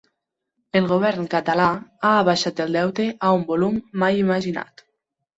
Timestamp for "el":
0.77-0.85, 2.65-2.77